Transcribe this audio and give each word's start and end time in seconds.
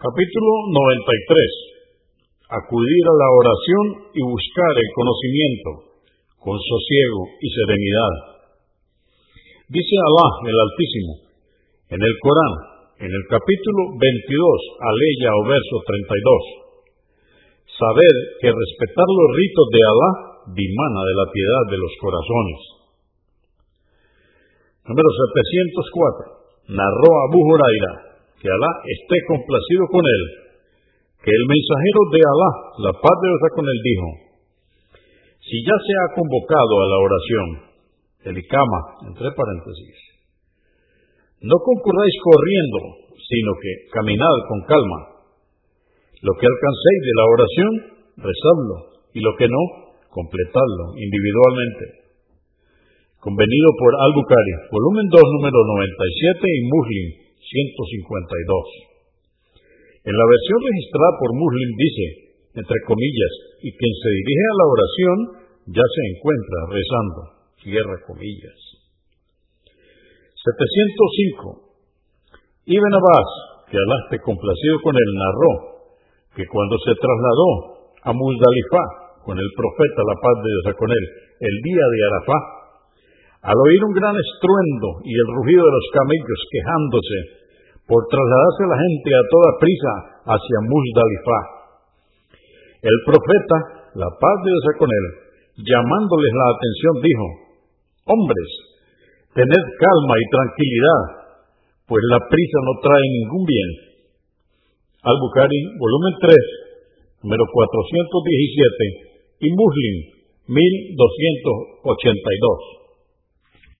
Capítulo 0.00 0.52
93. 0.72 2.56
Acudir 2.56 3.04
a 3.04 3.20
la 3.20 3.28
oración 3.36 3.84
y 4.16 4.24
buscar 4.24 4.72
el 4.72 4.88
conocimiento 4.96 5.70
con 6.40 6.56
sosiego 6.56 7.20
y 7.36 7.46
serenidad. 7.52 8.14
Dice 9.68 9.92
Alá 10.00 10.28
el 10.48 10.56
Altísimo 10.56 11.12
en 11.92 12.00
el 12.00 12.14
Corán, 12.16 12.54
en 12.96 13.12
el 13.12 13.24
capítulo 13.28 13.92
22, 14.00 14.80
aleya 14.80 15.36
o 15.36 15.40
verso 15.44 15.76
32. 15.84 17.68
Saber 17.76 18.14
que 18.40 18.56
respetar 18.56 19.04
los 19.04 19.28
ritos 19.36 19.66
de 19.68 19.82
Alá 19.84 20.10
dimana 20.56 21.00
de 21.12 21.14
la 21.20 21.26
piedad 21.28 21.62
de 21.76 21.76
los 21.76 21.92
corazones. 22.00 22.60
Número 24.80 25.08
704. 26.72 26.72
Narró 26.72 27.10
Abu 27.28 27.44
Huraira 27.52 28.09
que 28.40 28.48
Alá 28.48 28.72
esté 28.88 29.16
complacido 29.28 29.84
con 29.92 30.00
él, 30.00 30.22
que 31.20 31.28
el 31.28 31.44
mensajero 31.44 32.00
de 32.16 32.20
Alá, 32.24 32.50
la 32.88 32.92
paz 32.96 33.16
de 33.20 33.26
Dios 33.28 33.52
con 33.52 33.66
él, 33.68 33.78
dijo, 33.84 34.08
si 35.44 35.56
ya 35.60 35.76
se 35.76 35.92
ha 35.92 36.06
convocado 36.16 36.72
a 36.80 36.86
la 36.88 36.98
oración, 37.04 37.46
el 38.32 38.34
Ikama, 38.40 38.80
entre 39.12 39.28
paréntesis, 39.36 39.96
no 41.44 41.56
concurráis 41.60 42.16
corriendo, 42.24 42.80
sino 43.16 43.50
que 43.60 43.72
caminad 43.92 44.36
con 44.48 44.60
calma. 44.68 45.00
Lo 46.20 46.32
que 46.36 46.44
alcancéis 46.44 47.00
de 47.00 47.14
la 47.16 47.26
oración, 47.32 47.72
rezadlo, 48.20 48.76
y 49.16 49.20
lo 49.20 49.32
que 49.36 49.48
no, 49.48 49.62
completadlo 50.12 50.84
individualmente. 50.96 51.84
Convenido 53.20 53.68
por 53.76 53.92
Al-Bukhari, 54.00 54.54
volumen 54.72 55.06
2, 55.08 55.16
número 55.16 55.58
97 55.60 56.40
y 56.44 56.60
Muslim 56.68 57.29
152. 57.50 60.06
En 60.06 60.14
la 60.14 60.26
versión 60.30 60.62
registrada 60.62 61.18
por 61.18 61.34
Muslim 61.34 61.70
dice, 61.74 62.06
entre 62.54 62.78
comillas, 62.86 63.58
y 63.58 63.74
quien 63.74 63.94
se 63.98 64.10
dirige 64.22 64.46
a 64.46 64.54
la 64.54 64.70
oración 64.70 65.42
ya 65.74 65.82
se 65.82 66.02
encuentra 66.14 66.70
rezando, 66.70 67.50
cierra 67.58 67.98
comillas. 68.06 68.54
705. 70.40 71.70
Ibn 72.70 72.94
Abbas, 72.94 73.28
que 73.66 73.76
Alá 73.76 73.98
complacido 74.22 74.78
con 74.80 74.94
él, 74.94 75.10
narró 75.18 75.82
que 76.38 76.46
cuando 76.46 76.78
se 76.86 76.94
trasladó 76.94 77.50
a 78.06 78.14
Muzdalifá 78.14 79.18
con 79.26 79.34
el 79.36 79.50
profeta, 79.58 80.06
la 80.06 80.14
paz 80.22 80.38
de 80.40 80.48
Dios 80.48 80.74
con 80.78 80.90
él, 80.90 81.04
el 81.44 81.60
día 81.66 81.84
de 81.84 82.00
Arafá, 82.08 82.38
al 83.52 83.56
oír 83.56 83.84
un 83.84 83.92
gran 83.92 84.16
estruendo 84.16 84.88
y 85.04 85.12
el 85.12 85.28
rugido 85.34 85.64
de 85.64 85.72
los 85.72 85.88
camellos 85.92 86.40
quejándose 86.48 87.39
por 87.90 88.06
trasladarse 88.06 88.70
la 88.70 88.78
gente 88.86 89.10
a 89.10 89.26
toda 89.26 89.58
prisa 89.58 90.22
hacia 90.30 90.62
Muzdalifá. 90.62 91.66
El 92.86 92.94
profeta, 93.02 93.90
la 93.98 94.06
paz 94.14 94.36
de 94.46 94.54
Dios 94.54 94.78
con 94.78 94.86
él, 94.86 95.06
llamándoles 95.58 96.32
la 96.38 96.46
atención, 96.54 97.02
dijo, 97.02 97.26
hombres, 98.14 98.46
tened 99.34 99.66
calma 99.82 100.14
y 100.14 100.30
tranquilidad, 100.30 101.34
pues 101.90 101.98
la 102.14 102.22
prisa 102.30 102.58
no 102.62 102.78
trae 102.78 103.02
ningún 103.10 103.42
bien. 103.42 103.98
Al-Bukhari, 105.02 105.74
volumen 105.74 106.14
3, 106.22 107.26
número 107.26 107.42
417, 107.42 109.42
y 109.42 109.50
Muslim, 109.50 109.94
1282. 110.46 112.79